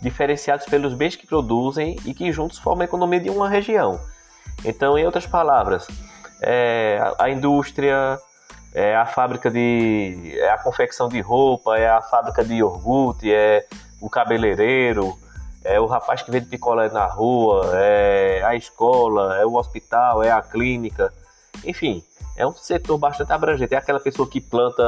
diferenciados 0.00 0.66
pelos 0.66 0.94
bens 0.94 1.16
que 1.16 1.26
produzem 1.26 1.96
e 2.04 2.14
que 2.14 2.32
juntos 2.32 2.58
formam 2.58 2.82
a 2.82 2.84
economia 2.84 3.20
de 3.20 3.30
uma 3.30 3.48
região. 3.48 4.00
Então, 4.64 4.98
em 4.98 5.04
outras 5.04 5.26
palavras, 5.26 5.86
é 6.40 7.00
a 7.18 7.28
indústria, 7.30 8.18
é 8.74 8.96
a 8.96 9.06
fábrica 9.06 9.50
de. 9.50 10.34
é 10.38 10.50
a 10.50 10.58
confecção 10.58 11.08
de 11.08 11.20
roupa, 11.20 11.76
é 11.76 11.88
a 11.88 12.00
fábrica 12.00 12.44
de 12.44 12.54
iogurte, 12.54 13.32
é 13.32 13.66
o 14.00 14.08
cabeleireiro, 14.08 15.18
é 15.64 15.80
o 15.80 15.86
rapaz 15.86 16.22
que 16.22 16.30
vende 16.30 16.46
picolé 16.46 16.88
na 16.88 17.06
rua, 17.06 17.70
é 17.74 18.42
a 18.44 18.54
escola, 18.54 19.38
é 19.38 19.44
o 19.44 19.56
hospital, 19.56 20.22
é 20.22 20.30
a 20.30 20.40
clínica, 20.40 21.12
enfim, 21.64 22.02
é 22.36 22.46
um 22.46 22.54
setor 22.54 22.96
bastante 22.96 23.32
abrangente. 23.32 23.74
É 23.74 23.78
aquela 23.78 24.00
pessoa 24.00 24.28
que 24.28 24.40
planta 24.40 24.82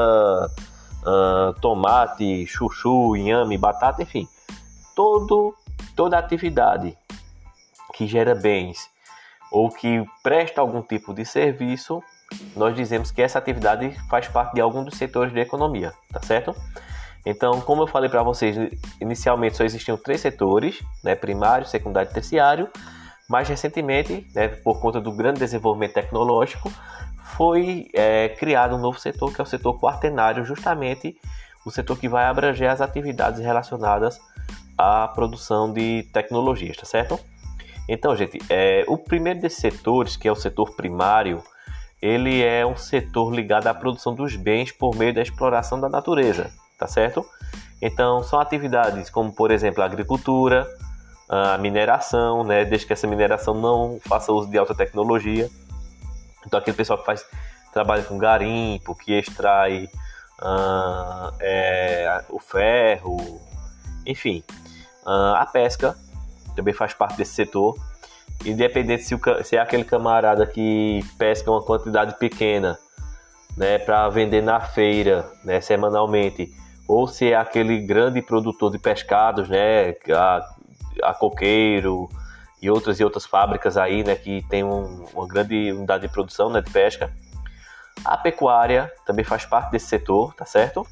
uh, 1.03 1.53
tomate, 1.61 2.47
chuchu, 2.47 3.17
inhame, 3.17 3.59
batata, 3.59 4.03
enfim, 4.03 4.27
todo, 4.95 5.55
toda 5.95 6.19
atividade 6.19 6.97
que 7.93 8.07
gera 8.07 8.35
bens 8.35 8.89
ou 9.53 9.69
que 9.69 10.05
presta 10.23 10.61
algum 10.61 10.83
tipo 10.83 11.13
de 11.13 11.25
serviço, 11.25 12.03
nós 12.57 12.75
dizemos 12.75 13.11
que 13.11 13.21
essa 13.21 13.39
atividade 13.39 13.95
faz 14.09 14.27
parte 14.27 14.55
de 14.55 14.61
algum 14.61 14.83
dos 14.83 14.97
setores 14.97 15.33
de 15.33 15.41
economia, 15.41 15.93
tá 16.11 16.21
certo? 16.23 16.57
Então, 17.25 17.61
como 17.61 17.83
eu 17.83 17.87
falei 17.87 18.11
para 18.11 18.23
vocês, 18.23 18.57
inicialmente 19.01 19.57
só 19.57 19.63
existiam 19.63 19.97
três 19.97 20.21
setores, 20.21 20.83
né, 21.05 21.15
primário, 21.15 21.67
secundário 21.67 22.11
e 22.11 22.15
terciário. 22.15 22.69
Mais 23.29 23.49
recentemente, 23.49 24.27
né, 24.35 24.49
por 24.49 24.81
conta 24.81 25.01
do 25.01 25.13
grande 25.13 25.39
desenvolvimento 25.39 25.93
tecnológico, 25.93 26.73
foi 27.37 27.89
é, 27.95 28.31
criado 28.31 28.75
um 28.75 28.79
novo 28.79 28.99
setor, 28.99 29.33
que 29.33 29.41
é 29.41 29.45
o 29.45 29.47
setor 29.47 29.79
quaternário, 29.79 30.45
justamente 30.45 31.17
o 31.65 31.71
setor 31.71 31.97
que 31.97 32.09
vai 32.09 32.25
abranger 32.25 32.71
as 32.71 32.81
atividades 32.81 33.41
relacionadas 33.41 34.21
à 34.77 35.07
produção 35.07 35.73
de 35.73 36.03
tecnologias, 36.13 36.77
tá 36.77 36.85
certo? 36.85 37.21
Então, 37.93 38.17
gente, 38.17 38.39
é, 38.49 38.87
o 38.89 38.97
primeiro 38.97 39.39
desses 39.39 39.59
setores, 39.59 40.17
que 40.17 40.27
é 40.27 40.33
o 40.33 40.35
setor 40.35 40.75
primário, 40.75 41.43
ele 42.01 42.43
é 42.43 42.65
um 42.65 42.75
setor 42.75 43.35
ligado 43.35 43.67
à 43.67 43.75
produção 43.75 44.15
dos 44.15 44.35
bens 44.35 44.73
por 44.73 44.97
meio 44.97 45.13
da 45.13 45.21
exploração 45.21 45.79
da 45.79 45.91
natureza, 45.91 46.51
tá 46.79 46.87
certo? 46.87 47.23
Então, 47.83 48.23
são 48.23 48.41
atividades 48.41 49.11
como, 49.11 49.31
por 49.31 49.51
exemplo, 49.51 49.83
a 49.83 49.85
agricultura, 49.85 50.67
a 51.29 51.59
mineração, 51.59 52.43
né, 52.43 52.65
desde 52.65 52.87
que 52.87 52.95
essa 52.95 53.07
mineração 53.07 53.53
não 53.53 54.01
faça 54.01 54.33
uso 54.33 54.51
de 54.51 54.57
alta 54.57 54.75
tecnologia. 54.75 55.51
Então, 56.47 56.59
aquele 56.59 56.77
pessoal 56.77 56.99
que 56.99 57.05
faz 57.05 57.27
trabalho 57.75 58.05
com 58.05 58.17
garimpo, 58.17 58.95
que 58.95 59.13
extrai 59.13 59.85
uh, 60.41 61.31
é, 61.39 62.25
o 62.31 62.39
ferro, 62.39 63.39
enfim, 64.07 64.43
uh, 65.05 65.37
a 65.37 65.45
pesca 65.45 65.95
também 66.55 66.75
faz 66.75 66.95
parte 66.95 67.17
desse 67.17 67.35
setor. 67.35 67.77
Independente 68.45 69.05
se, 69.05 69.15
o, 69.15 69.21
se 69.45 69.57
é 69.57 69.61
aquele 69.61 69.85
camarada 69.85 70.47
que 70.47 71.05
pesca 71.19 71.51
uma 71.51 71.63
quantidade 71.63 72.19
pequena 72.19 72.79
né, 73.57 73.79
para 73.79 74.09
vender 74.09 74.43
na 74.43 74.61
feira 74.61 75.31
né, 75.45 75.61
semanalmente, 75.61 76.53
ou 76.89 77.07
se 77.07 77.33
é 77.33 77.37
aquele 77.37 77.81
grande 77.81 78.21
produtor 78.23 78.71
de 78.71 78.79
pescados, 78.79 79.49
né, 79.49 79.95
a, 80.15 80.41
a 81.03 81.15
coqueiro 81.15 82.09
e 82.61 82.71
outras 82.71 83.01
e 83.01 83.05
outras 83.05 83.27
fábricas 83.27 83.77
aí, 83.77 84.03
né, 84.05 84.15
que 84.15 84.45
tem 84.49 84.65
um, 84.65 85.05
uma 85.15 85.27
grande 85.27 85.73
unidade 85.73 86.07
de 86.07 86.13
produção 86.13 86.51
né, 86.51 86.61
de 86.61 86.71
pesca. 86.71 87.13
A 88.05 88.17
pecuária 88.17 88.91
também 89.07 89.25
faz 89.25 89.45
parte 89.45 89.71
desse 89.71 89.87
setor, 89.87 90.35
tá 90.35 90.45
certo? 90.45 90.87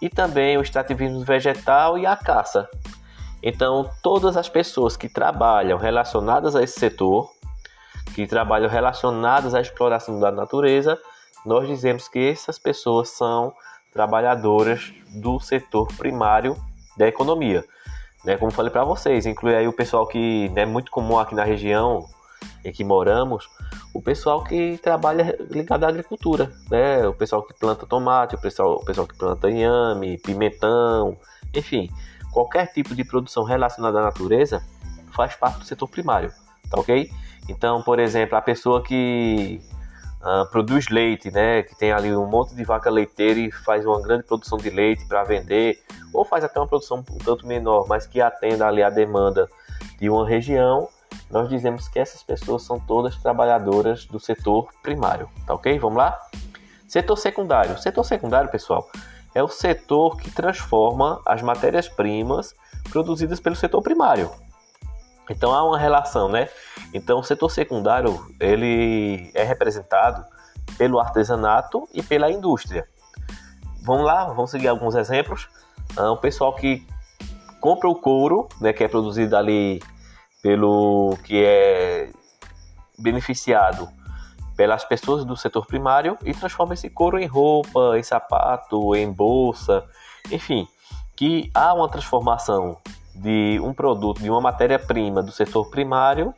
E 0.00 0.08
também 0.08 0.56
o 0.56 0.62
extrativismo 0.62 1.24
vegetal 1.24 1.98
e 1.98 2.06
a 2.06 2.14
caça. 2.14 2.68
Então, 3.42 3.88
todas 4.02 4.36
as 4.36 4.48
pessoas 4.48 4.96
que 4.96 5.08
trabalham 5.08 5.78
relacionadas 5.78 6.56
a 6.56 6.62
esse 6.62 6.78
setor, 6.78 7.30
que 8.14 8.26
trabalham 8.26 8.68
relacionadas 8.68 9.54
à 9.54 9.60
exploração 9.60 10.18
da 10.18 10.32
natureza, 10.32 10.98
nós 11.46 11.68
dizemos 11.68 12.08
que 12.08 12.30
essas 12.30 12.58
pessoas 12.58 13.10
são 13.10 13.52
trabalhadoras 13.92 14.92
do 15.14 15.38
setor 15.40 15.88
primário 15.96 16.56
da 16.96 17.06
economia. 17.06 17.64
Né, 18.24 18.36
como 18.36 18.50
falei 18.50 18.70
para 18.70 18.84
vocês, 18.84 19.26
inclui 19.26 19.54
aí 19.54 19.68
o 19.68 19.72
pessoal 19.72 20.06
que 20.06 20.50
é 20.56 20.66
muito 20.66 20.90
comum 20.90 21.18
aqui 21.18 21.34
na 21.34 21.44
região 21.44 22.06
em 22.64 22.72
que 22.72 22.82
moramos, 22.82 23.48
o 23.94 24.02
pessoal 24.02 24.42
que 24.42 24.78
trabalha 24.78 25.36
ligado 25.50 25.84
à 25.84 25.88
agricultura, 25.88 26.52
né? 26.70 27.06
O 27.06 27.14
pessoal 27.14 27.42
que 27.42 27.54
planta 27.54 27.86
tomate, 27.86 28.34
o 28.34 28.40
pessoal, 28.40 28.74
o 28.74 28.84
pessoal 28.84 29.06
que 29.06 29.16
planta 29.16 29.50
inhame, 29.50 30.18
pimentão, 30.18 31.16
enfim, 31.54 31.90
qualquer 32.32 32.66
tipo 32.72 32.94
de 32.94 33.04
produção 33.04 33.44
relacionada 33.44 33.98
à 33.98 34.02
natureza 34.02 34.62
faz 35.12 35.34
parte 35.34 35.58
do 35.58 35.64
setor 35.64 35.88
primário, 35.88 36.32
tá 36.70 36.78
ok? 36.78 37.10
Então, 37.48 37.82
por 37.82 37.98
exemplo, 37.98 38.36
a 38.36 38.42
pessoa 38.42 38.82
que 38.82 39.60
uh, 40.20 40.48
produz 40.50 40.88
leite, 40.88 41.30
né, 41.30 41.62
que 41.62 41.74
tem 41.76 41.92
ali 41.92 42.14
um 42.14 42.26
monte 42.26 42.54
de 42.54 42.64
vaca 42.64 42.90
leiteira 42.90 43.40
e 43.40 43.50
faz 43.50 43.84
uma 43.86 44.00
grande 44.00 44.24
produção 44.24 44.58
de 44.58 44.70
leite 44.70 45.06
para 45.06 45.24
vender, 45.24 45.82
ou 46.12 46.24
faz 46.24 46.44
até 46.44 46.60
uma 46.60 46.66
produção 46.66 47.04
um 47.10 47.18
tanto 47.18 47.46
menor, 47.46 47.86
mas 47.88 48.06
que 48.06 48.20
atenda 48.20 48.66
ali 48.66 48.82
a 48.82 48.90
demanda 48.90 49.48
de 49.98 50.08
uma 50.08 50.26
região, 50.28 50.88
nós 51.30 51.48
dizemos 51.48 51.88
que 51.88 51.98
essas 51.98 52.22
pessoas 52.22 52.62
são 52.62 52.78
todas 52.78 53.16
trabalhadoras 53.16 54.04
do 54.06 54.20
setor 54.20 54.68
primário, 54.82 55.28
tá 55.46 55.54
ok? 55.54 55.78
Vamos 55.78 55.98
lá? 55.98 56.18
Setor 56.86 57.16
secundário. 57.16 57.78
Setor 57.78 58.04
secundário, 58.04 58.50
pessoal, 58.50 58.88
é 59.34 59.42
o 59.42 59.48
setor 59.48 60.16
que 60.16 60.30
transforma 60.30 61.20
as 61.24 61.42
matérias-primas 61.42 62.54
produzidas 62.90 63.40
pelo 63.40 63.56
setor 63.56 63.82
primário. 63.82 64.30
Então 65.30 65.52
há 65.52 65.62
uma 65.62 65.78
relação, 65.78 66.28
né? 66.28 66.48
Então 66.92 67.20
o 67.20 67.24
setor 67.24 67.50
secundário 67.50 68.26
ele 68.40 69.30
é 69.34 69.44
representado 69.44 70.24
pelo 70.76 70.98
artesanato 70.98 71.88
e 71.92 72.02
pela 72.02 72.30
indústria. 72.30 72.88
Vamos 73.82 74.04
lá, 74.04 74.24
vamos 74.26 74.50
seguir 74.50 74.68
alguns 74.68 74.94
exemplos. 74.94 75.48
Ah, 75.96 76.10
o 76.10 76.16
pessoal 76.16 76.54
que 76.54 76.86
compra 77.60 77.88
o 77.88 77.94
couro, 77.94 78.48
né, 78.60 78.72
que 78.72 78.84
é 78.84 78.88
produzido 78.88 79.36
ali 79.36 79.82
pelo 80.42 81.16
que 81.24 81.42
é 81.44 82.10
beneficiado 82.98 83.88
pelas 84.58 84.84
pessoas 84.84 85.24
do 85.24 85.36
setor 85.36 85.64
primário 85.66 86.18
e 86.24 86.34
transforma 86.34 86.74
esse 86.74 86.90
couro 86.90 87.16
em 87.16 87.26
roupa, 87.26 87.96
em 87.96 88.02
sapato, 88.02 88.92
em 88.96 89.08
bolsa, 89.08 89.84
enfim, 90.32 90.66
que 91.14 91.48
há 91.54 91.72
uma 91.72 91.88
transformação 91.88 92.76
de 93.14 93.60
um 93.62 93.72
produto, 93.72 94.20
de 94.20 94.28
uma 94.28 94.40
matéria-prima 94.40 95.22
do 95.22 95.30
setor 95.30 95.70
primário, 95.70 96.34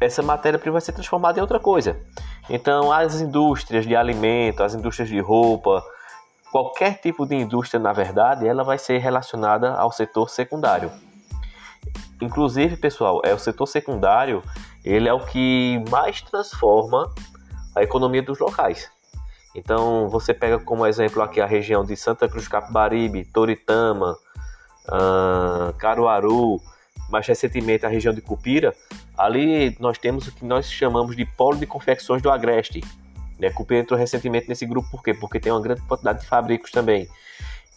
essa 0.00 0.22
matéria-prima 0.22 0.72
vai 0.72 0.80
ser 0.80 0.92
transformada 0.92 1.38
em 1.38 1.42
outra 1.42 1.60
coisa. 1.60 2.00
Então, 2.48 2.90
as 2.90 3.20
indústrias 3.20 3.86
de 3.86 3.94
alimento, 3.94 4.62
as 4.62 4.74
indústrias 4.74 5.10
de 5.10 5.20
roupa, 5.20 5.84
qualquer 6.50 6.98
tipo 7.02 7.26
de 7.26 7.34
indústria, 7.34 7.78
na 7.78 7.92
verdade, 7.92 8.48
ela 8.48 8.64
vai 8.64 8.78
ser 8.78 8.96
relacionada 8.96 9.74
ao 9.74 9.92
setor 9.92 10.30
secundário. 10.30 10.90
Inclusive, 12.18 12.78
pessoal, 12.78 13.20
é 13.24 13.34
o 13.34 13.38
setor 13.38 13.66
secundário 13.66 14.42
ele 14.84 15.08
é 15.08 15.12
o 15.12 15.24
que 15.24 15.82
mais 15.90 16.20
transforma 16.22 17.12
a 17.74 17.82
economia 17.82 18.22
dos 18.22 18.38
locais. 18.38 18.90
Então, 19.54 20.08
você 20.08 20.32
pega 20.32 20.58
como 20.58 20.86
exemplo 20.86 21.22
aqui 21.22 21.40
a 21.40 21.46
região 21.46 21.84
de 21.84 21.96
Santa 21.96 22.28
Cruz 22.28 22.48
Capibaribe, 22.48 23.24
Toritama, 23.24 24.16
uh, 24.88 25.72
Caruaru, 25.74 26.60
mais 27.10 27.26
recentemente 27.26 27.84
a 27.84 27.88
região 27.88 28.14
de 28.14 28.22
Cupira, 28.22 28.74
ali 29.16 29.76
nós 29.78 29.98
temos 29.98 30.26
o 30.26 30.32
que 30.32 30.44
nós 30.44 30.70
chamamos 30.70 31.14
de 31.14 31.26
polo 31.26 31.58
de 31.58 31.66
confecções 31.66 32.22
do 32.22 32.30
Agreste. 32.30 32.82
Né? 33.38 33.50
Cupira 33.50 33.80
entrou 33.80 33.98
recentemente 33.98 34.48
nesse 34.48 34.64
grupo 34.64 34.90
por 34.90 35.02
quê? 35.02 35.12
Porque 35.12 35.38
tem 35.38 35.52
uma 35.52 35.60
grande 35.60 35.82
quantidade 35.82 36.20
de 36.20 36.26
fabricos 36.26 36.70
também. 36.70 37.06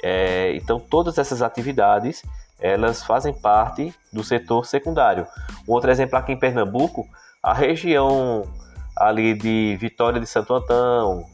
É, 0.02 0.56
então, 0.56 0.80
todas 0.80 1.18
essas 1.18 1.42
atividades 1.42 2.24
elas 2.60 3.04
fazem 3.04 3.34
parte 3.34 3.94
do 4.12 4.24
setor 4.24 4.66
secundário. 4.66 5.28
Um 5.68 5.74
outro 5.74 5.92
exemplo 5.92 6.18
aqui 6.18 6.32
em 6.32 6.40
Pernambuco, 6.40 7.08
a 7.42 7.54
região 7.54 8.44
ali 8.96 9.34
de 9.34 9.78
Vitória 9.80 10.20
de 10.20 10.28
Santo 10.28 10.54
Antão, 10.54 11.26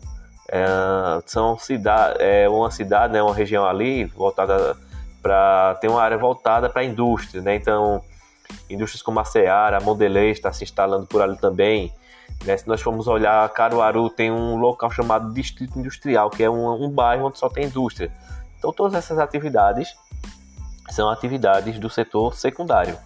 é, 0.50 0.66
são 1.26 1.58
cidade, 1.58 2.18
é 2.20 2.50
uma 2.50 2.72
cidade, 2.72 3.14
né, 3.14 3.22
uma 3.22 3.34
região 3.34 3.66
ali 3.66 4.06
voltada 4.06 4.76
para 5.22 5.76
tem 5.80 5.90
uma 5.90 6.02
área 6.02 6.18
voltada 6.18 6.70
para 6.70 6.82
a 6.82 6.86
indústria, 6.86 7.42
né? 7.42 7.56
Então, 7.56 8.02
indústrias 8.70 9.02
como 9.02 9.20
a 9.20 9.24
Seara, 9.24 9.78
a 9.78 9.80
Mondelez 9.80 10.38
está 10.38 10.52
se 10.52 10.64
instalando 10.64 11.06
por 11.06 11.22
ali 11.22 11.38
também. 11.38 11.94
Né? 12.44 12.58
Se 12.58 12.68
nós 12.68 12.82
formos 12.82 13.08
olhar, 13.08 13.48
Caruaru 13.50 14.10
tem 14.10 14.32
um 14.32 14.56
local 14.56 14.90
chamado 14.90 15.32
Distrito 15.32 15.78
Industrial, 15.80 16.30
que 16.30 16.44
é 16.44 16.50
um, 16.50 16.86
um 16.86 16.90
bairro 16.90 17.28
onde 17.28 17.38
só 17.38 17.48
tem 17.48 17.66
indústria. 17.66 18.12
Então, 18.58 18.74
todas 18.74 18.96
essas 18.96 19.20
atividades 19.20 19.96
são 20.92 21.10
atividades 21.10 21.80
do 21.80 21.90
setor 21.90 22.36
secundário. 22.36 22.98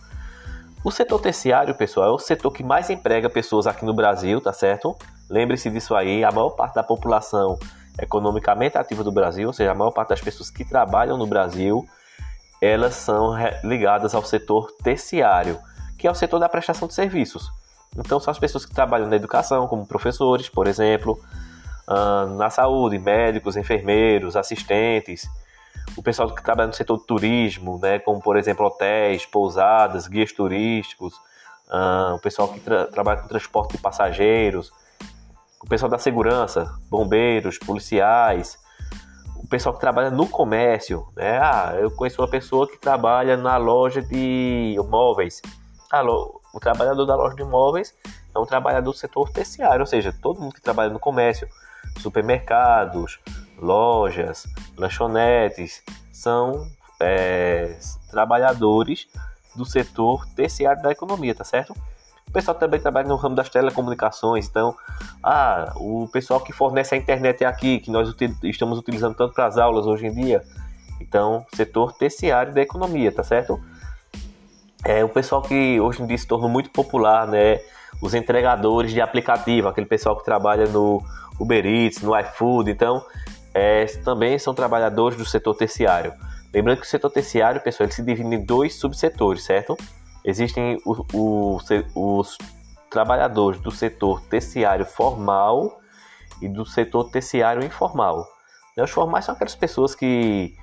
O 0.83 0.91
setor 0.91 1.19
terciário, 1.19 1.73
pessoal, 1.73 2.09
é 2.09 2.13
o 2.13 2.19
setor 2.19 2.51
que 2.51 2.63
mais 2.63 2.89
emprega 2.89 3.29
pessoas 3.29 3.65
aqui 3.65 3.83
no 3.83 3.93
Brasil, 3.93 4.39
tá 4.39 4.53
certo? 4.53 4.95
Lembre-se 5.29 5.69
disso 5.69 5.95
aí, 5.95 6.23
a 6.23 6.31
maior 6.31 6.51
parte 6.51 6.75
da 6.75 6.83
população 6.83 7.57
economicamente 7.99 8.77
ativa 8.77 9.03
do 9.03 9.11
Brasil, 9.11 9.47
ou 9.47 9.53
seja, 9.53 9.71
a 9.71 9.75
maior 9.75 9.91
parte 9.91 10.09
das 10.09 10.21
pessoas 10.21 10.49
que 10.49 10.63
trabalham 10.63 11.17
no 11.17 11.25
Brasil, 11.25 11.87
elas 12.61 12.95
são 12.95 13.33
ligadas 13.63 14.13
ao 14.13 14.23
setor 14.23 14.71
terciário, 14.83 15.57
que 15.97 16.07
é 16.07 16.11
o 16.11 16.15
setor 16.15 16.39
da 16.39 16.49
prestação 16.49 16.87
de 16.87 16.93
serviços. 16.93 17.49
Então, 17.97 18.19
são 18.19 18.31
as 18.31 18.37
pessoas 18.37 18.65
que 18.65 18.73
trabalham 18.75 19.07
na 19.07 19.15
educação, 19.15 19.67
como 19.67 19.87
professores, 19.87 20.49
por 20.49 20.67
exemplo, 20.67 21.19
ah, 21.87 22.25
na 22.37 22.49
saúde, 22.49 22.99
médicos, 22.99 23.55
enfermeiros, 23.55 24.35
assistentes, 24.35 25.27
o 25.97 26.03
pessoal 26.03 26.33
que 26.33 26.43
trabalha 26.43 26.67
no 26.67 26.73
setor 26.73 26.97
do 26.97 27.03
turismo, 27.03 27.79
né, 27.79 27.99
como 27.99 28.21
por 28.21 28.37
exemplo 28.37 28.65
hotéis, 28.65 29.25
pousadas, 29.25 30.07
guias 30.07 30.31
turísticos, 30.31 31.15
uh, 31.69 32.15
o 32.15 32.19
pessoal 32.19 32.49
que 32.49 32.59
tra 32.59 32.85
trabalha 32.87 33.21
com 33.21 33.27
transporte 33.27 33.75
de 33.75 33.77
passageiros, 33.77 34.71
o 35.61 35.67
pessoal 35.67 35.89
da 35.89 35.97
segurança, 35.97 36.71
bombeiros, 36.89 37.57
policiais, 37.57 38.57
o 39.35 39.47
pessoal 39.47 39.73
que 39.73 39.81
trabalha 39.81 40.09
no 40.09 40.27
comércio, 40.27 41.07
né? 41.15 41.39
Ah, 41.39 41.75
eu 41.79 41.91
conheço 41.91 42.21
uma 42.21 42.27
pessoa 42.27 42.67
que 42.67 42.77
trabalha 42.77 43.37
na 43.37 43.57
loja 43.57 44.01
de 44.01 44.75
móveis. 44.89 45.41
Ah, 45.91 46.03
o 46.03 46.59
trabalhador 46.59 47.05
da 47.05 47.15
loja 47.15 47.35
de 47.35 47.43
móveis 47.43 47.95
é 48.33 48.39
um 48.39 48.45
trabalhador 48.45 48.91
do 48.91 48.97
setor 48.97 49.29
terciário, 49.29 49.81
ou 49.81 49.85
seja, 49.85 50.13
todo 50.21 50.41
mundo 50.41 50.53
que 50.53 50.61
trabalha 50.61 50.91
no 50.91 50.99
comércio, 50.99 51.47
supermercados, 51.99 53.19
lojas, 53.57 54.45
lanchonetes, 54.77 55.83
são 56.11 56.67
é, 56.99 57.77
trabalhadores 58.09 59.07
do 59.55 59.65
setor 59.65 60.25
terciário 60.35 60.81
da 60.81 60.91
economia, 60.91 61.33
tá 61.33 61.43
certo? 61.43 61.75
O 62.27 62.31
pessoal 62.31 62.57
também 62.57 62.79
trabalha 62.79 63.07
no 63.07 63.15
ramo 63.15 63.35
das 63.35 63.49
telecomunicações, 63.49 64.47
então, 64.47 64.75
ah, 65.23 65.71
o 65.77 66.07
pessoal 66.11 66.41
que 66.41 66.51
fornece 66.51 66.93
a 66.93 66.97
internet 66.97 67.43
é 67.43 67.47
aqui, 67.47 67.79
que 67.79 67.89
nós 67.89 68.09
util 68.09 68.35
estamos 68.43 68.77
utilizando 68.77 69.15
tanto 69.15 69.33
para 69.33 69.45
as 69.45 69.57
aulas 69.57 69.85
hoje 69.85 70.07
em 70.07 70.13
dia, 70.13 70.43
então, 70.99 71.45
setor 71.53 71.93
terciário 71.93 72.53
da 72.53 72.61
economia, 72.61 73.11
tá 73.11 73.23
certo? 73.23 73.59
É 74.83 75.03
o 75.03 75.09
pessoal 75.09 75.41
que 75.41 75.79
hoje 75.79 76.01
em 76.01 76.07
dia 76.07 76.17
se 76.17 76.27
tornou 76.27 76.49
muito 76.49 76.69
popular, 76.69 77.27
né? 77.27 77.59
Os 78.01 78.13
entregadores 78.13 78.91
de 78.91 79.01
aplicativo, 79.01 79.67
aquele 79.67 79.87
pessoal 79.87 80.17
que 80.17 80.25
trabalha 80.25 80.67
no 80.67 81.01
Uber 81.39 81.65
Eats, 81.65 82.01
no 82.01 82.17
iFood, 82.19 82.69
então 82.69 83.03
é, 83.55 83.85
também 84.03 84.37
são 84.37 84.53
trabalhadores 84.53 85.17
do 85.17 85.25
setor 85.25 85.55
terciário. 85.55 86.13
Lembrando 86.53 86.81
que 86.81 86.85
o 86.85 86.89
setor 86.89 87.09
terciário, 87.09 87.61
pessoal, 87.61 87.85
ele 87.85 87.93
se 87.93 88.03
divide 88.03 88.35
em 88.35 88.43
dois 88.43 88.75
subsetores, 88.75 89.43
certo? 89.43 89.77
Existem 90.25 90.77
o, 90.85 91.05
o, 91.13 92.19
os 92.19 92.37
trabalhadores 92.89 93.61
do 93.61 93.71
setor 93.71 94.19
terciário 94.23 94.85
formal 94.85 95.79
e 96.41 96.49
do 96.49 96.65
setor 96.65 97.09
terciário 97.09 97.63
informal. 97.63 98.27
Né, 98.75 98.83
os 98.83 98.91
formais 98.91 99.23
são 99.23 99.33
aquelas 99.33 99.55
pessoas 99.55 99.95
que 99.95 100.53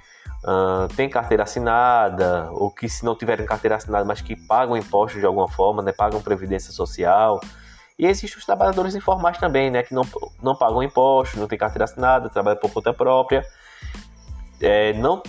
uh, 0.44 0.86
têm 0.94 1.08
carteira 1.08 1.44
assinada 1.44 2.50
ou 2.52 2.70
que 2.70 2.90
se 2.90 3.06
não 3.06 3.16
tiverem 3.16 3.46
carteira 3.46 3.76
assinada, 3.76 4.04
mas 4.04 4.20
que 4.20 4.36
pagam 4.36 4.76
impostos 4.76 5.18
de 5.18 5.26
alguma 5.26 5.48
forma, 5.48 5.82
né, 5.82 5.92
pagam 5.92 6.20
previdência 6.20 6.72
social 6.72 7.40
e 7.98 8.06
existem 8.06 8.38
os 8.38 8.46
trabalhadores 8.46 8.94
informais 8.94 9.38
também, 9.38 9.70
né, 9.70 9.82
que 9.82 9.94
não, 9.94 10.02
não 10.42 10.56
pagam 10.56 10.82
impostos, 10.82 11.38
não 11.38 11.46
têm 11.46 11.58
carteira 11.58 11.84
assinada, 11.84 12.28
trabalham 12.28 12.58
por 12.58 12.70
conta 12.70 12.92
própria. 12.92 13.44
É, 14.60 14.92
não, 14.94 15.22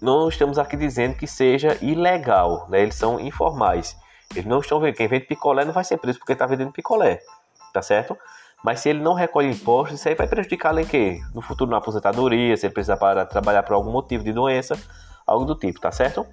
não 0.00 0.28
estamos 0.28 0.58
aqui 0.58 0.76
dizendo 0.76 1.16
que 1.16 1.26
seja 1.26 1.76
ilegal, 1.80 2.66
né, 2.68 2.82
eles 2.82 2.94
são 2.94 3.20
informais. 3.20 3.96
Eles 4.34 4.46
não 4.46 4.58
estão 4.58 4.80
vendo. 4.80 4.94
Quem 4.94 5.06
vende 5.06 5.26
picolé 5.26 5.64
não 5.64 5.72
vai 5.72 5.84
ser 5.84 5.98
preso 5.98 6.18
porque 6.18 6.32
está 6.32 6.46
vendendo 6.46 6.72
picolé, 6.72 7.20
tá 7.72 7.80
certo? 7.80 8.16
Mas 8.64 8.80
se 8.80 8.88
ele 8.88 9.00
não 9.00 9.14
recolhe 9.14 9.50
impostos, 9.50 9.98
isso 9.98 10.08
aí 10.08 10.14
vai 10.14 10.26
prejudicar 10.26 10.76
em 10.76 10.84
quê? 10.84 11.20
No 11.34 11.40
futuro 11.40 11.70
na 11.70 11.76
aposentadoria, 11.76 12.56
se 12.56 12.66
ele 12.66 12.74
precisar 12.74 12.96
para 12.96 13.24
trabalhar 13.24 13.62
por 13.62 13.74
algum 13.74 13.92
motivo 13.92 14.24
de 14.24 14.32
doença, 14.32 14.76
algo 15.26 15.44
do 15.44 15.54
tipo, 15.54 15.80
tá 15.80 15.92
certo? 15.92 16.26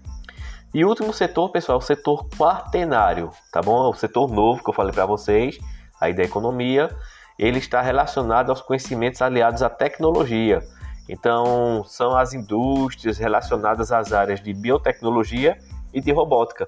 E 0.74 0.84
último 0.84 1.14
setor, 1.14 1.50
pessoal, 1.50 1.78
o 1.78 1.82
setor 1.82 2.28
quaternário, 2.30 3.30
tá 3.52 3.62
bom? 3.62 3.92
O 3.92 3.94
setor 3.94 4.28
novo 4.28 4.64
que 4.64 4.70
eu 4.72 4.74
falei 4.74 4.92
para 4.92 5.06
vocês, 5.06 5.60
aí 6.02 6.16
da 6.16 6.24
economia, 6.24 6.90
ele 7.38 7.60
está 7.60 7.80
relacionado 7.80 8.50
aos 8.50 8.60
conhecimentos 8.60 9.22
aliados 9.22 9.62
à 9.62 9.70
tecnologia. 9.70 10.64
Então, 11.08 11.84
são 11.86 12.16
as 12.18 12.34
indústrias 12.34 13.20
relacionadas 13.20 13.92
às 13.92 14.14
áreas 14.14 14.42
de 14.42 14.52
biotecnologia 14.52 15.60
e 15.94 16.02
de 16.02 16.12
robótica, 16.12 16.66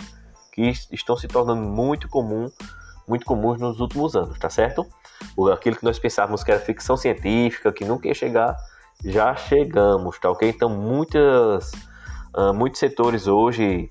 que 0.52 0.72
estão 0.92 1.18
se 1.18 1.28
tornando 1.28 1.62
muito 1.62 2.08
comum, 2.08 2.52
muito 3.08 3.26
comuns 3.26 3.60
nos 3.60 3.80
últimos 3.80 4.16
anos, 4.16 4.38
tá 4.38 4.52
certo? 4.52 4.86
Aquilo 5.52 5.78
que 5.78 5.84
nós 5.84 5.98
pensávamos 5.98 6.44
que 6.44 6.52
era 6.52 6.60
ficção 6.60 6.96
científica, 6.96 7.74
que 7.74 7.84
nunca 7.84 8.08
ia 8.08 8.14
chegar, 8.14 8.56
já 9.04 9.36
chegamos, 9.36 10.20
tá 10.20 10.30
ok? 10.30 10.48
Então, 10.48 10.70
muitas, 10.70 11.72
uh, 12.36 12.54
muitos 12.54 12.80
setores 12.80 13.28
hoje 13.28 13.90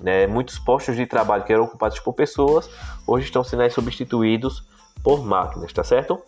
né, 0.00 0.26
muitos 0.26 0.58
postos 0.58 0.96
de 0.96 1.06
trabalho 1.06 1.44
que 1.44 1.52
eram 1.52 1.64
ocupados 1.64 1.98
por 2.00 2.12
pessoas 2.12 2.68
hoje 3.06 3.26
estão 3.26 3.42
sendo 3.42 3.68
substituídos 3.70 4.68
por 5.02 5.24
máquinas, 5.24 5.72
tá 5.72 5.82
certo? 5.82 6.20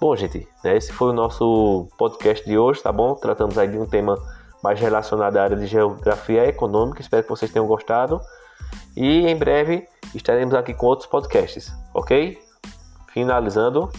Bom, 0.00 0.14
gente, 0.14 0.46
né, 0.62 0.76
esse 0.76 0.92
foi 0.92 1.10
o 1.10 1.12
nosso 1.12 1.88
podcast 1.96 2.46
de 2.46 2.56
hoje, 2.56 2.82
tá 2.82 2.92
bom? 2.92 3.14
Tratamos 3.14 3.58
aí 3.58 3.68
de 3.68 3.78
um 3.78 3.86
tema 3.86 4.16
mais 4.62 4.78
relacionado 4.78 5.36
à 5.36 5.42
área 5.42 5.56
de 5.56 5.66
geografia 5.66 6.46
econômica. 6.46 7.00
Espero 7.00 7.22
que 7.22 7.28
vocês 7.28 7.50
tenham 7.50 7.66
gostado. 7.66 8.20
E 8.96 9.26
em 9.26 9.36
breve 9.36 9.88
estaremos 10.14 10.54
aqui 10.54 10.74
com 10.74 10.86
outros 10.86 11.08
podcasts, 11.08 11.72
ok? 11.94 12.38
Finalizando, 13.12 13.90